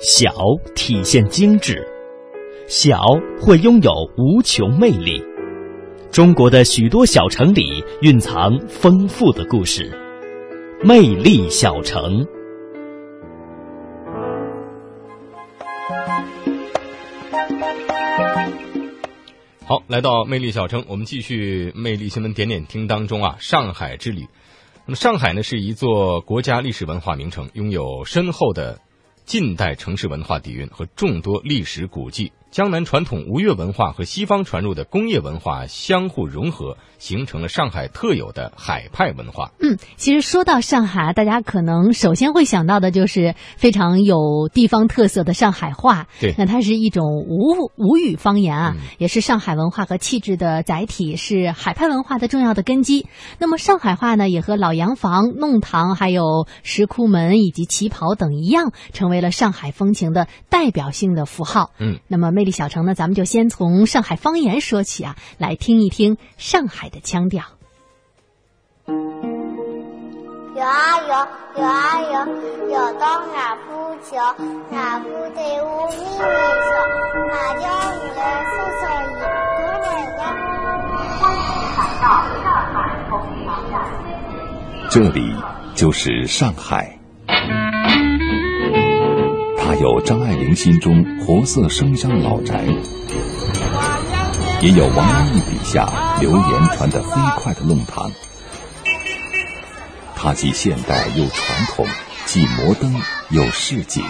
[0.00, 0.32] 小
[0.74, 1.86] 体现精致，
[2.66, 2.98] 小
[3.38, 5.22] 会拥有无穷魅力。
[6.10, 9.92] 中国的许多小城里蕴藏丰富的故事，
[10.82, 12.26] 魅力小城。
[19.66, 24.26] 好，来到魅力小城，我们继续魅力新闻点点听当中啊，上海之旅。
[24.86, 28.80] 那么，上海呢是一座国家历史文化名城，拥有深厚的
[29.24, 32.32] 近代城市文化底蕴和众多历史古迹。
[32.50, 39.52] 江南传统吴越文化和西方传入的工业文化相互融合，形成了上海特有的海派文化。
[39.60, 46.08] 嗯，其实说到上海，大家可能首先会想到的就是非常有地方特色的上海话。
[46.20, 53.06] 对，那它是一种吴吴语方言啊，也是上海文化和气质的载体，是海派文化的重要的根基。
[53.38, 61.70] 那么上海话呢，也和老洋房、弄堂、还有石库门以及旗袍等一样，成为了上海风情的代表性的符号。
[61.78, 62.39] 嗯，那么。
[62.40, 67.44] 魅力小城呢，咱们就先从上海方言说起啊，来听一听上海的腔调。
[68.86, 68.94] 有
[70.64, 71.08] 啊有，
[71.60, 72.08] 有啊有，
[72.70, 74.32] 有到外婆家，
[74.70, 76.72] 外婆对我咪咪笑，
[77.28, 78.18] 俺叫你来
[78.48, 80.18] 说说伊，我奶奶。
[81.20, 81.44] 欢迎
[81.76, 82.08] 来到
[82.40, 82.74] 上海
[83.10, 83.12] 虹
[83.44, 83.72] 桥站。
[84.88, 85.20] 这里
[85.74, 86.99] 就是上海。
[89.80, 92.62] 有张爱玲心中活色生香的老宅，
[94.60, 95.88] 也有王安忆笔下
[96.20, 98.12] 流言传得飞快的弄堂。
[100.14, 101.86] 它既现代又传统，
[102.26, 102.94] 既摩登
[103.30, 104.04] 又市井。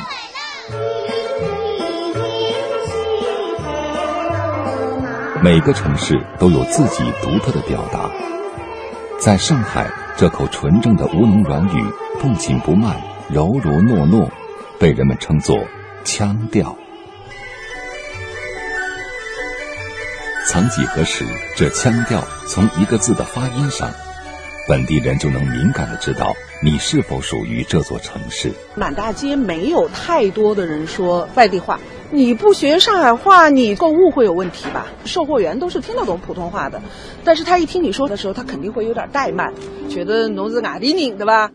[5.40, 8.10] 每个城市都有自己独特的表达，
[9.20, 11.84] 在上海，这口纯正的吴侬软语
[12.18, 12.96] 不紧不慢，
[13.28, 14.28] 柔柔糯糯。
[14.80, 15.58] 被人们称作
[16.04, 16.74] 腔调。
[20.48, 23.90] 曾几何时，这腔调从一个字的发音上，
[24.66, 28.52] 本地人就能敏感的知道你是否属于这座城市。
[28.74, 31.78] 满大街没有太多的人说外地话，
[32.10, 34.86] 你不学上海话，你购物会有问题吧？
[35.04, 36.80] 售货员都是听得懂普通话的，
[37.22, 39.52] 但是他一听你说的时候，他肯定会有点怠慢，
[39.90, 41.50] 觉得侬是外地人，对吧？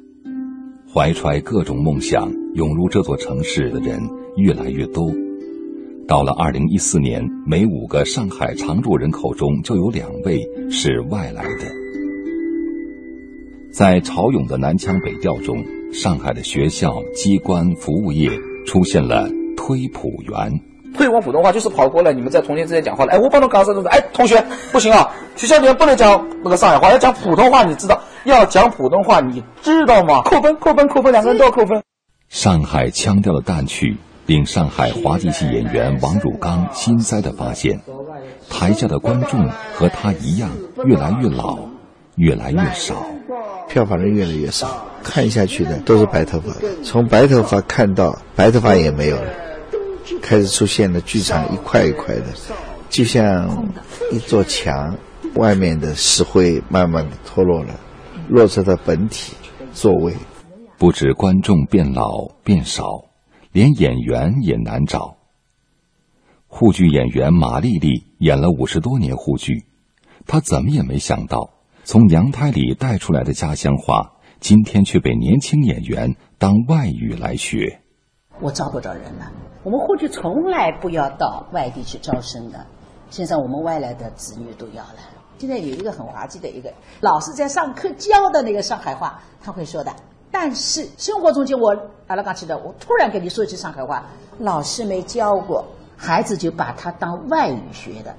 [0.94, 4.00] 怀揣各种梦想涌入这座城市的人
[4.38, 5.12] 越来越多。
[6.08, 11.66] 到了二零一四年，每五个上海常住人口中就有两位是外来的。
[13.74, 15.62] 在潮涌的南腔北调中，
[15.92, 18.32] 上海的学校、机关、服务业
[18.66, 19.28] 出现了
[19.58, 20.62] 推普员。
[20.94, 23.12] 推广普通话就是跑过来，你们在同学之间讲话了。
[23.12, 24.42] 哎，我帮侬搞这种，哎，同学
[24.72, 28.00] 不行啊，学校里面不能讲那个上海话，要讲普通话，你知道？
[28.24, 30.22] 要讲普通话，你知道吗？
[30.22, 31.84] 扣分，扣分，扣分，两个人都要扣分。
[32.36, 37.80] 上海腔调的淡去，令上海滑稽戏演员王汝刚心塞的发现，
[38.50, 40.50] 台下的观众和他一样，
[40.84, 41.58] 越来越老，
[42.18, 43.06] 越来越少，
[43.70, 46.54] 票房人越来越少，看下去的都是白头发，
[46.84, 49.32] 从白头发看到白头发也没有了，
[50.22, 52.26] 开始出现了剧场一块一块的，
[52.90, 53.66] 就像
[54.12, 54.98] 一座墙，
[55.36, 57.70] 外面的石灰慢慢的脱落了。
[58.28, 59.34] 落实的本体
[59.72, 60.14] 座位，
[60.78, 63.06] 不止观众变老变少，
[63.54, 65.16] 连演员也难找。
[66.48, 69.64] 沪剧演员马丽丽演了五十多年沪剧，
[70.28, 71.52] 她怎么也没想到，
[71.86, 77.80] 从娘胎里带出来的家乡话，今天却被年轻演员当外语来学。
[78.42, 79.32] 我招不着人了，
[79.64, 82.68] 我们沪剧从来不要到外地去招生的，
[83.10, 84.96] 现在我们外来的子女都要了。
[85.38, 89.96] 现在有一个很滑稽的一个老师在上课教的那个上海话，他会说的。
[90.38, 91.74] 但是生活中间，我
[92.08, 94.06] 阿拉刚起的，我突然跟你说一句上海话，
[94.38, 95.66] 老师没教过，
[95.96, 98.14] 孩子就把它当外语学的，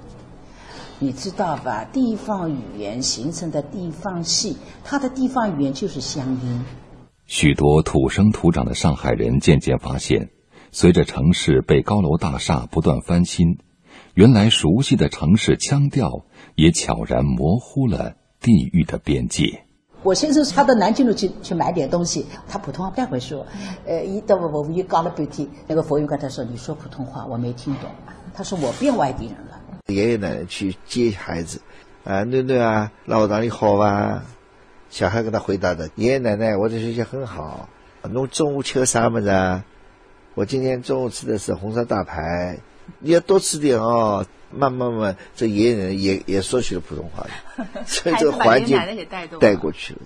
[0.99, 1.85] 你知道吧？
[1.93, 6.65] 地方语言形成的地方戏，它的地方语言就是乡音。
[7.27, 10.31] 许多土生土长的上海人渐渐发现，
[10.73, 13.59] 随着城市被高楼大厦不断翻新。
[14.15, 16.25] 原来熟悉的城市腔调，
[16.55, 19.66] 也悄然模糊了地域的边界。
[20.07, 23.45] 我先生他到南京路去去买点东西，他普通话不太会说。
[23.85, 27.91] 呃，一到我我一搞了半天，那个服务员跟他说：“你说普通话，我没听懂。”
[28.33, 29.61] 他说：“我变外地人了。”
[29.93, 31.61] 爷爷奶奶去接孩子，
[32.05, 34.23] 啊，囡囡啊，那我哪里好啊？
[34.91, 37.69] 小孩跟他回答的：“爷爷奶奶，我的学习很好。
[38.03, 39.65] 侬中午吃个啥么子啊？
[40.35, 42.61] 我今天中午吃的是红烧大排。”
[43.01, 47.27] 你要多吃点哦，慢慢慢，这爷爷奶奶也也说起了普通话
[47.87, 48.79] 所以这个环境
[49.41, 50.01] 带过去了。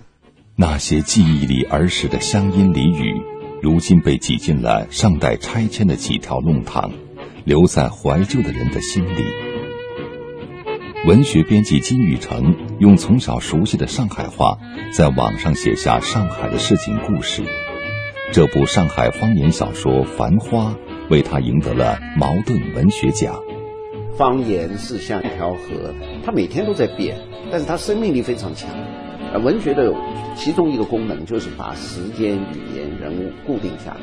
[0.55, 3.21] 那些记忆里儿时的乡音俚语，
[3.61, 6.91] 如今被挤进了尚待拆迁的几条弄堂，
[7.45, 9.23] 留在怀旧的人的心里。
[11.07, 14.55] 文学编辑金宇成用从小熟悉的上海话，
[14.95, 17.43] 在网上写下上海的市井故事。
[18.31, 20.69] 这部上海方言小说《繁花》
[21.09, 23.35] 为他赢得了茅盾文学奖。
[24.17, 25.93] 方言是像一条河，
[26.25, 27.17] 它每天都在变，
[27.51, 28.69] 但是它生命力非常强。
[29.33, 29.93] 呃，文学的
[30.35, 34.01] 其中一个功能就是把时间、语言、人物固定下来。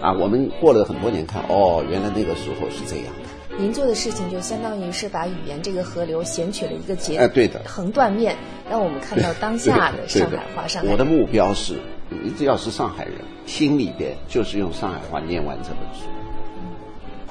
[0.00, 3.58] 啊，我们过了很多年看，哦，原来那个时候是这样的。
[3.58, 8.36] 您做的事情就相当于是把语言这个河流选取了一个节，哎，对的，横断面，
[8.68, 10.66] 让我们看到当下的上海话。
[10.66, 11.74] 上海，我的目标是，
[12.08, 13.14] 你只要是上海人，
[13.46, 16.06] 心里边就是用上海话念完这本书。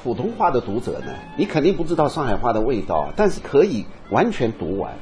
[0.04, 4.92] 普通话的读者呢，你肯定不知道上海话的味道，但是可以完全读完。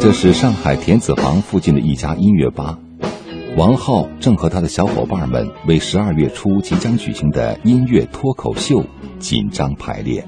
[0.00, 2.78] 这是上海田子坊附近的一家音乐吧，
[3.58, 8.82] 王浩正和他的小伙伴们为十二月初即将举行的音乐脱口秀
[9.18, 10.26] 紧张排练。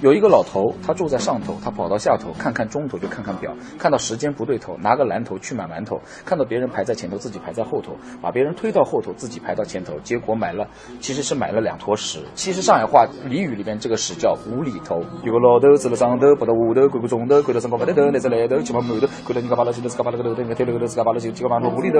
[0.00, 10.68] 有一个老头，他住在上头，他跑到下头看看钟头，就看看表，看到时间不对头，拿个篮头去买馒头，看到别人排在前头，自己排在后头，把别人推到后头，自己排到前头，结果买了，
[11.00, 12.20] 其实是买了两坨屎。
[12.36, 15.02] 其实上海话俚语里边这个屎叫无厘头。
[15.24, 21.98] 有个老头子了上头，跑到下头，看个钟头，看到身高八头，那只来头，起码馒头，看到人家把了前头自家把了个头，人家推了个头，自家把了前头，几个馒头无厘头。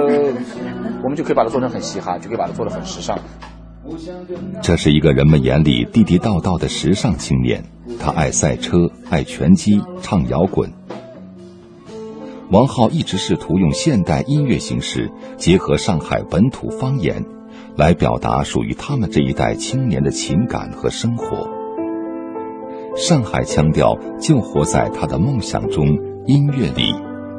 [1.03, 3.19] 我们就可以把它做成很嘻哈，就可以把它做得很时尚。
[4.61, 7.63] 这是一个人们眼里地地道道的时尚青年，
[7.99, 10.71] 他爱赛车，爱拳击，唱摇滚。
[12.51, 17.23] 王浩一直试图用现代音乐形式结合上海本土方言，
[17.75, 21.47] 来表达属于他们这一代青年的情感和生活。
[22.95, 25.85] 上海腔调就活在他的梦想中，
[26.25, 26.93] 音乐里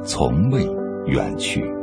[0.05, 0.65] 从未
[1.07, 1.80] 远去。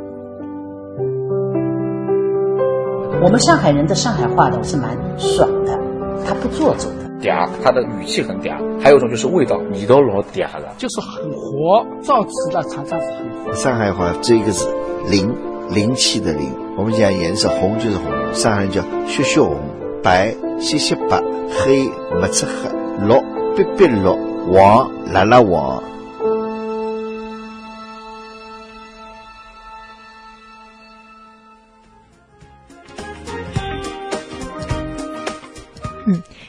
[3.20, 5.76] 我们上海人的上海话呢是蛮爽的，
[6.24, 8.56] 他不做作的，嗲，他的语气很嗲。
[8.80, 13.52] 还有一种就是味道，味道老嗲的，就是很活，造词的常常是很活。
[13.54, 14.68] 上海话这一个是，
[15.10, 15.34] 灵，
[15.70, 16.48] 灵气的灵。
[16.76, 19.56] 我们讲颜色，红就是红，上海人叫血血红，
[20.00, 21.20] 白细细白，
[21.50, 22.70] 黑没出黑，
[23.04, 23.14] 绿
[23.56, 24.08] 碧碧绿，
[24.52, 25.82] 黄辣辣黄。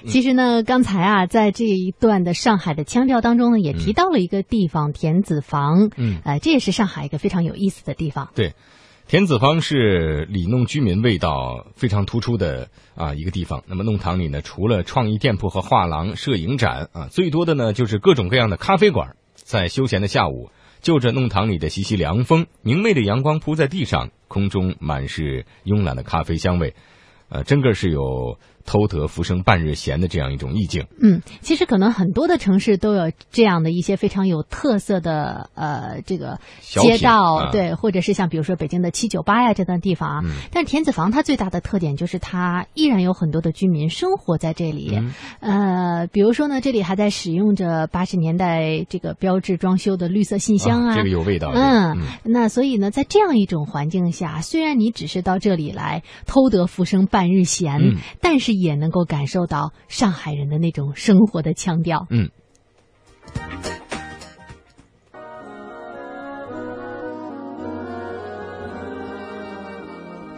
[0.09, 5.91] 其实呢，刚才啊，在这一段的上海的腔调当中呢，也提到了一个地方——田子坊。
[5.95, 8.29] 嗯，呃，这也是上海一个非常有意思的地方。
[8.33, 8.53] 对，
[9.07, 13.63] 田子坊是里弄居民味道非常突出的啊一个地方。
[13.67, 19.15] 那么弄堂里呢，除了创意店铺和画廊、摄影展啊，最多的呢就是各种各样的咖啡馆。
[19.35, 20.49] 在休闲的下午，
[20.81, 26.75] 就着弄堂里的习习凉风，明媚的阳光铺在地上，空中满是慵懒的咖啡香味，
[27.29, 28.37] 呃，真个是有。
[28.69, 30.85] 偷得浮生半日闲的这样一种意境。
[31.01, 40.19] 嗯，其实可能很多的城市都有这样的一些非常有特色的呃这个街道，啊、对，或者是像比如说北京的七九八呀这段地方啊。
[40.23, 44.95] 嗯、但是田子坊它最大的特点就是它依然有很多的居民生活在这里。
[45.41, 51.49] 嗯、呃，比如说呢，这里还在使用着八十年代这个标志装修的绿色信箱啊，这个有味道。
[51.55, 58.58] 嗯，那所以呢，在这样一种环境下，虽然你只是到这里来偷得浮生半日闲，嗯、但是。
[58.59, 62.05] 也能够感受到上海人的那种生活的腔调。
[62.09, 62.29] 嗯。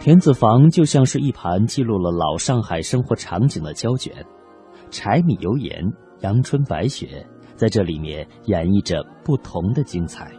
[0.00, 4.12] 田子坊就像是一盘记录了老上海生活场景的胶卷，
[4.90, 5.80] 柴米油盐、
[6.22, 7.24] 阳春白雪，
[7.54, 10.32] 在这里面演绎着不同的精彩。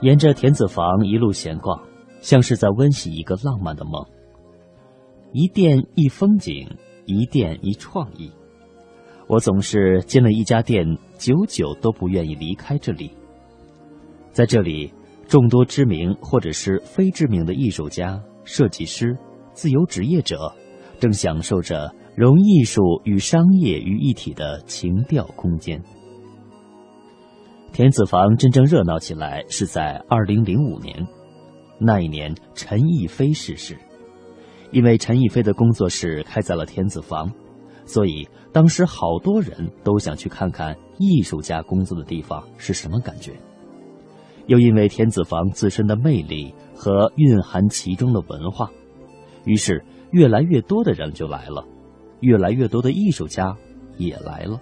[0.00, 1.80] 沿着田子坊一路闲逛，
[2.20, 4.04] 像是在温习一个浪漫的梦。
[5.32, 6.68] 一店一风景，
[7.06, 8.30] 一店一创意。
[9.26, 10.86] 我总是进了一家店，
[11.16, 13.10] 久久都不愿意离开这里。
[14.30, 14.92] 在这里，
[15.26, 19.16] 众多知名或者是非知名的艺术家、设计师、
[19.54, 20.52] 自由职业者，
[21.00, 25.82] 正享受着融艺术与商业于一体的情调空间。
[27.72, 31.06] 田子坊真正热闹起来是在二零零五年，
[31.78, 33.78] 那一年陈逸飞逝世。
[34.72, 37.30] 因为陈逸飞的工作室开在了田子坊，
[37.84, 43.32] 所以当时好多人都想去看看艺术家工作的地方是什么感觉。
[44.46, 48.70] 又因为田子坊自身的魅力和蕴含其中的文化，
[49.44, 51.64] 于是越来越多的人就来了，
[52.20, 53.56] 越来越多的艺术家
[53.98, 54.60] 也来了。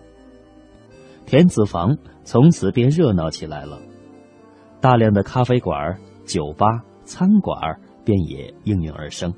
[1.24, 3.78] 田子坊从此便热闹起来了，
[4.80, 6.66] 大量的咖啡馆、酒吧、
[7.04, 9.32] 餐馆便也应运而生。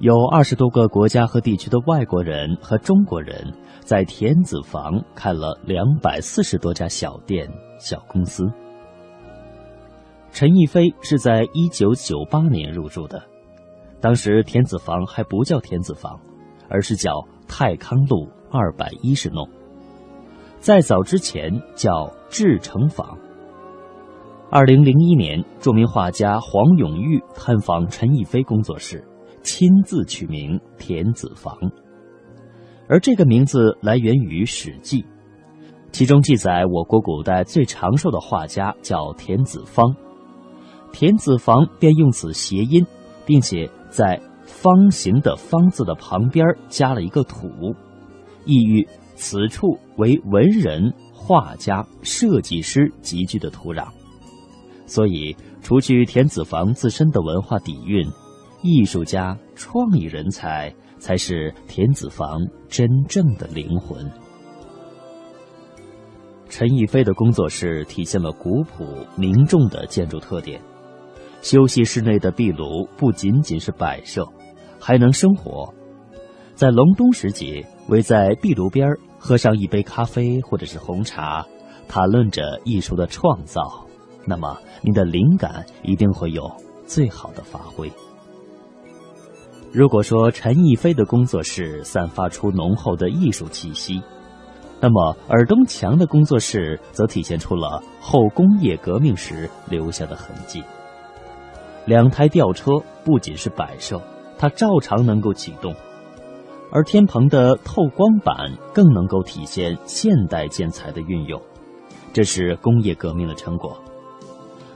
[0.00, 7.48] 有二十多个国家和地区的外国人和中国人在田子坊开了两百四十多家小店、
[7.78, 8.44] 小公司。
[10.32, 13.22] 陈逸飞是在一九九八年入住的，
[14.00, 16.20] 当时田子坊还不叫田子坊，
[16.68, 17.12] 而是叫
[17.46, 19.48] 泰康路二百一十弄。
[20.58, 23.16] 在早之前叫志成坊。
[24.50, 29.04] 二零零一年，著名画家黄永玉探访陈逸飞工作室。
[29.44, 31.54] 亲自取名田子坊，
[32.88, 35.02] 而这个名字来源于《史记》，
[35.92, 39.94] 其中记载我国古代最长寿的画家叫田子方，
[40.92, 42.84] 田子坊便用此谐音，
[43.26, 47.46] 并且在方形的“方”字的旁边加了一个土，
[48.46, 53.88] 意喻此处为文人、画家、设计师集聚的土壤，
[54.86, 58.02] 所以除去田子坊自身的文化底蕴。
[58.66, 64.10] 艺术家、创意人才才是田子坊真正的灵魂。
[66.48, 70.58] 陈逸飞的工作室体现了古朴凝重的建筑特点。
[71.42, 74.26] 休息室内的壁炉不仅仅是摆设，
[74.80, 75.74] 还能生活。
[76.54, 81.46] 在隆冬时节，围在壁炉边喝上一杯咖啡或者是红茶，
[81.86, 83.60] 谈论着艺术的创造，
[84.24, 86.50] 那么您的灵感一定会有
[86.86, 87.92] 最好的发挥。
[89.74, 94.00] 如果说陈逸飞的工作室散发出浓厚的艺术气息，
[94.80, 100.62] 那么尔东强的工作室则体现出了后工业革命时留下的痕迹。
[101.86, 102.70] 两台吊车
[103.04, 104.00] 不仅是摆设，
[104.38, 105.74] 它照常能够启动，
[106.70, 111.42] 而天棚的透光板更能够体现现代建材的运用，
[112.12, 113.76] 这是工业革命的成果。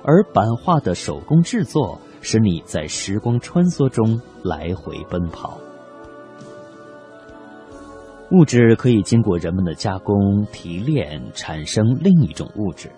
[0.02, 2.00] 而版画的手工制作。
[2.20, 5.58] 使你在时光穿梭中来回奔跑。
[8.30, 12.90] 物质可以经过人们的加工提炼，产生另一种物质。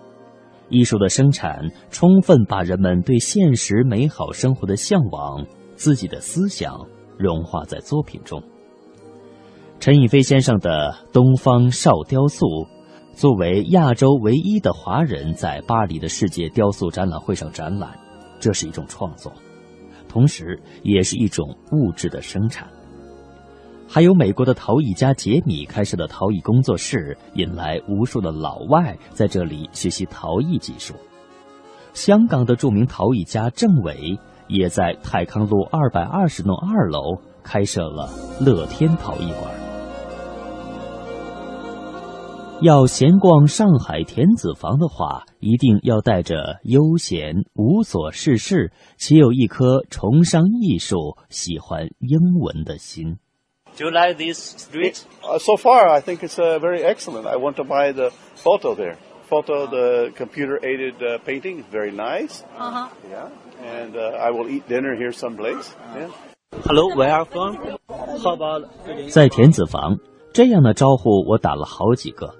[0.69, 6.87] 艺术的生产，充分把人们对现实美好生活的向往、自己的思想
[7.17, 8.43] 融化在作品中。
[9.79, 12.47] 陈逸飞先生的东方少雕塑，
[13.15, 17.99] 作为亚洲唯一的华人，在巴黎的世界雕塑展览会上展览。
[18.40, 19.32] 这是一种创作，
[20.09, 22.66] 同时也是一种物质的生产。
[23.87, 30.94] 还有美国的陶艺家杰米开设的陶艺工作室，引来无数的老外在这里学习陶艺技术。
[31.92, 34.16] 香港的著名陶艺家郑伟
[34.47, 38.09] 也在泰康路二百二十弄二楼开设了
[38.40, 39.60] 乐天陶艺馆。
[42.62, 53.17] 要闲逛上海田子坊的话，一定要带着悠闲、无所事事且有一颗崇尚艺术、喜欢英文的心。
[53.79, 54.99] Do you like this street?
[55.23, 57.26] Uh, so far, I think it's uh, very excellent.
[57.26, 58.97] I want to buy the photo there.
[59.31, 62.43] Photo, the computer-aided uh, painting very nice.
[62.59, 62.88] Uh-huh.
[63.11, 63.31] Yeah,
[63.64, 65.75] and uh, I will eat dinner here someplace.
[65.97, 66.09] Yeah.
[66.67, 67.57] Hello, where are you from?
[68.23, 68.69] How about?
[69.09, 69.99] 在田子坊，
[70.35, 72.35] 这样的招呼我打了好几个。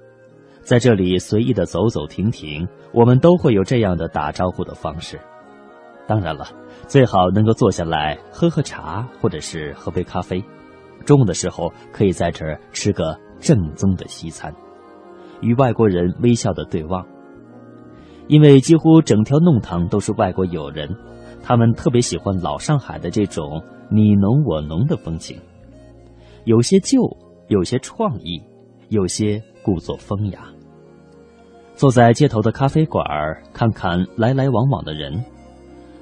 [0.63, 5.19] 在这里随意的走走停停，我们都会有这样的打招呼的方式。
[6.07, 6.45] 当然了，
[6.87, 10.43] 最好能够坐下来喝喝茶，或者是喝杯咖啡。
[11.05, 14.53] 中午的时候可以在这儿吃个正宗的西餐，
[15.41, 17.05] 与外国人微笑的对望。
[18.27, 20.95] 因为几乎整条弄堂都是外国友人，
[21.43, 25.39] 他们特别喜欢老上海的这种你侬我侬的风情，
[26.45, 26.99] 有些旧，
[27.47, 28.41] 有些创意，
[28.89, 29.41] 有些。
[29.63, 30.45] 故作风雅，
[31.75, 33.05] 坐在街头的咖啡馆
[33.53, 35.23] 看看来来往往的人。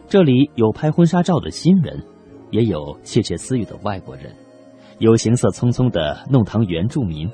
[0.08, 2.02] 这里有拍婚纱照的新人，
[2.52, 4.34] 也有窃窃私语的外国人，
[4.98, 7.30] 有行色匆匆的弄堂原住民。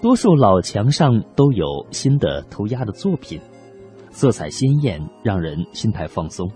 [0.00, 3.38] 多数老墙上都有新的涂鸦的作品，
[4.10, 6.50] 色彩鲜艳，让人心态放松，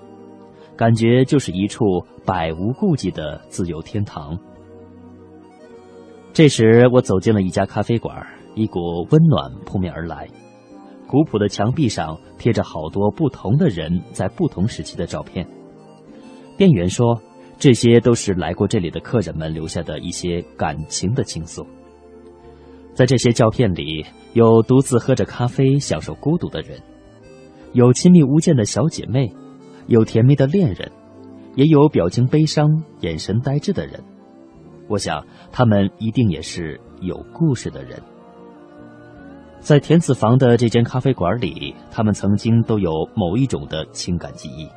[0.75, 1.85] 感觉就是一处
[2.25, 4.39] 百无顾忌的自由天堂。
[6.33, 8.27] 这时，我走进了一家咖啡馆。
[8.55, 10.29] 一股温暖扑面而来，
[11.07, 15.47] 古朴的墙壁上贴着好多不同的人在不同时期的照片。
[16.57, 17.21] 店员说，
[17.59, 21.67] 这些都是来过这里的客人们留下的一些感情的倾诉。
[22.95, 26.81] 在这些照片里，有独自喝着咖啡享受孤独的人，
[27.73, 29.33] 有亲密无间的小姐妹，
[29.89, 30.93] 有甜蜜的恋人，
[31.57, 34.01] 也有表情悲伤、眼神呆滞的人。
[34.89, 38.01] 我想，他们一定也是有故事的人。
[39.65, 44.69] 在田子房的这间咖啡馆里，他们曾经都有某一种的情感记忆。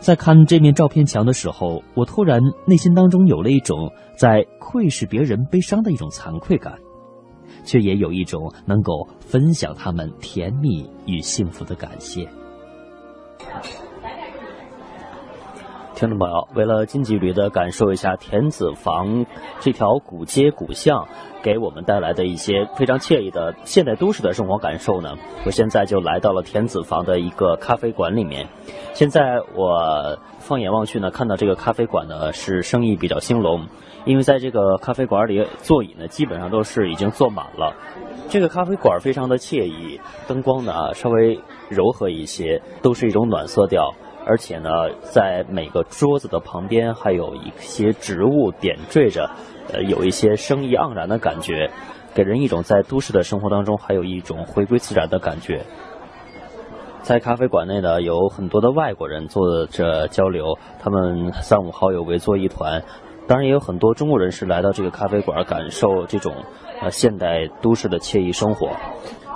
[0.00, 6.74] 在看这面照片墙的时候，我突然内心当中有了一种在窥视别人悲伤的一种惭愧感，
[7.64, 12.28] 却也有一种能够分享他们甜蜜与幸福的感谢。
[15.94, 19.26] 听众朋友，为了近距离的感受一下田子坊
[19.60, 21.06] 这条古街古巷
[21.40, 25.14] 给我们带来的一些非常惬意的现代都市的生活感受呢，
[25.46, 28.48] 我现在就来到了田子坊的一个咖啡馆里面。
[28.92, 33.68] 现在我放眼望去呢，看到这个咖啡馆呢是生意比较兴隆，
[34.04, 37.72] 因为在这个咖啡馆里座椅呢基本上都是已经坐满了。
[38.28, 43.94] 这个咖啡馆非常的惬意，灯光呢稍微柔和一些，都是一种暖色调。
[44.26, 44.70] 而且呢，
[45.02, 49.30] 在每个桌子的旁边还有一些植物点缀着，
[49.72, 51.70] 呃，有一些生意盎然的感觉，
[52.14, 55.64] 给人一种在都市的生活当中还有一种回归自然的感觉。
[57.02, 62.82] 在咖啡馆内呢，有很多的外国人坐着交流，他们三五好友围坐一团，
[63.26, 66.32] 当然也有很多中国人是来到这个咖啡馆，感受这种
[66.80, 68.70] 呃现代都市的惬意生活。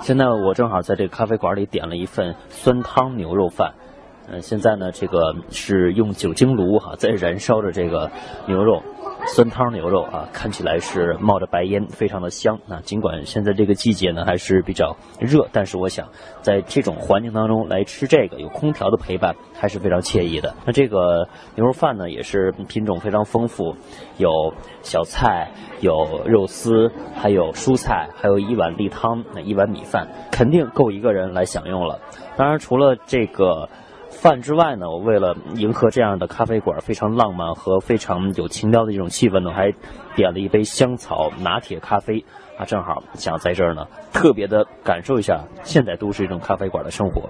[0.01, 3.75] 现在我正好在这个咖啡馆里点了一份酸汤牛肉饭。
[4.31, 8.11] 嗯，现在呢，这个是用酒精炉哈在燃烧着这个
[8.47, 8.83] 牛肉，
[9.25, 12.59] 酸汤牛肉啊，看起来是冒着白烟，非常的香。
[12.67, 16.07] 那尽管现在这个季节呢还是比较热，但是我想
[16.43, 20.53] 在这种环境当中来吃这个，有空调的陪伴，还是非常惬意的。
[20.63, 23.75] 那这个牛肉饭呢，也是品种非常丰富，
[24.17, 31.99] 有小菜，有肉丝，还有蔬菜，还有一碗例汤，那一碗米饭，肯定够一个人来享用了。
[32.37, 33.67] 当然，除了这个。
[34.09, 39.71] 饭之外呢，我为了迎合这样的咖啡馆非常浪漫和非常有情调的一种气氛呢，还
[40.15, 42.25] 点了一杯香草拿铁咖啡
[42.57, 47.29] 啊，正好想在这儿呢特别的感受一下现代都市这种咖啡馆的生活。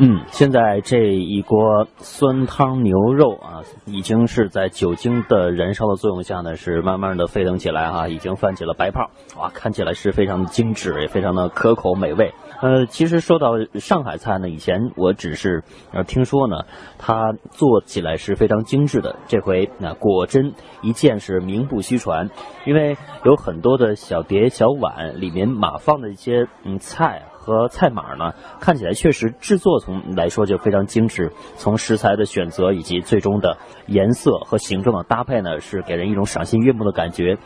[0.00, 12.32] 嗯，现在这一锅酸汤牛肉啊，已经是在酒精的燃烧的作用下呢，是慢慢的沸腾起来哈，已经泛起了白泡，哇，看起来是非常的精致，也非常的可口美味。
[12.60, 16.58] 呃，其实说到上海菜呢，以前我只是呃听说呢，
[16.96, 22.30] 它做起来是非常精致的，这回那果真一见是名不虚传，
[22.66, 27.22] 因为有很多的小碟小碗里面码放的一些嗯菜。
[27.48, 31.32] 和菜码呢，看起来确实制作从来说就非常精致。
[31.56, 33.56] 从食材的选择以及最终的
[33.86, 37.38] 颜色和形状的搭配呢，是给人一种赏心悦目的感觉。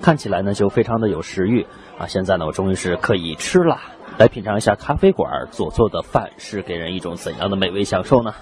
[0.00, 1.66] 看起来呢就非常的有食欲
[1.98, 2.06] 啊！
[2.06, 3.78] 现在呢我终于是可以吃了，
[4.16, 8.32] 来品尝一下咖啡馆所做的饭是给人一种怎样的美味享受呢？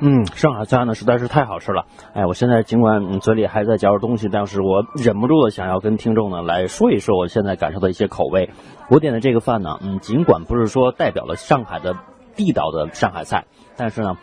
[0.00, 1.86] 嗯，上海菜呢实在是太好吃了。
[2.14, 8.50] 哎，我现在尽管嘴里还在嚼着东西，但是我忍不住的想要跟听众呢来说一说我现在感受的一些口味。
[8.90, 11.96] 我点的这个饭呢，嗯，尽管不是说代表了上海的
[12.36, 14.16] 地道的上海菜，但是呢。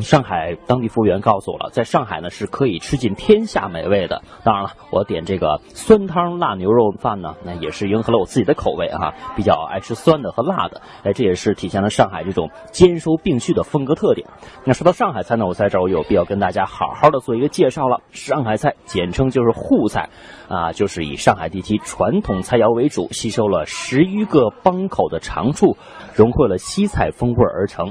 [0.00, 4.22] 上海当地服务员告诉我了，在上海呢是可以吃尽天下美味的。
[4.44, 10.80] 当然了，我点这个酸汤辣牛肉饭呢，那也是迎合了我自己的口味啊，比较爱吃酸的和辣的。
[11.02, 14.26] 哎，这也是体现了上海这种兼收并蓄的风格特点。
[14.64, 18.00] 那说到上海菜呢，我在这儿我有必要跟大家好好的做一个介绍了。
[18.12, 20.08] 上海菜简称就是沪菜，
[20.48, 25.76] 啊，就是以上海地区传统菜肴为主，吸收了十余个帮口的长处，
[26.14, 27.90] 融汇了西菜风味而成。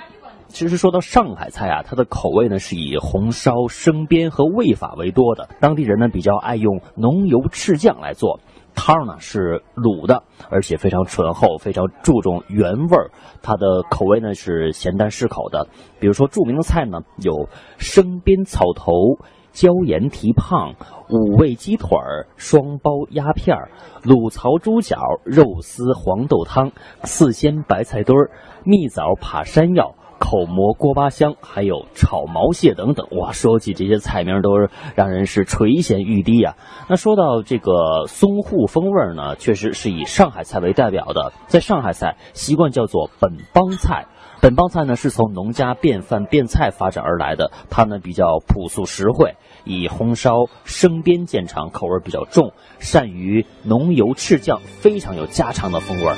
[0.51, 5.49] 其实说到上海菜啊，它的口味呢是以红烧、生煸和煨法为多的。
[5.59, 8.39] 当地人呢比较爱用浓油赤酱来做，
[8.75, 13.11] 汤呢是卤的，而且非常醇厚，非常注重原味儿。
[13.41, 15.67] 它的口味呢是咸淡适口的。
[15.99, 18.91] 比如说著名的菜呢有生煸草头、
[19.51, 20.75] 椒盐蹄膀、
[21.09, 23.71] 五味鸡腿儿、双包鸭片儿、
[24.03, 26.71] 卤槽猪脚、肉丝黄豆汤、
[27.03, 28.31] 四鲜白菜墩儿、
[28.63, 29.95] 蜜枣扒山药。
[30.21, 36.55] 口蘑锅巴香，还有炒毛蟹等等，哇，说起这些菜名都是让人是垂涎欲滴呀。
[36.87, 44.05] 那说到这个淞沪风味呢，确实是以上海菜为代表的，在上海菜习惯叫做本帮菜。
[44.41, 50.33] 本帮菜呢是从农家便饭便菜发展而来的，它呢比较朴素实惠，以红烧
[50.65, 56.13] 生煸见长，口味比较重，善于浓油赤酱，非常有家常的风味。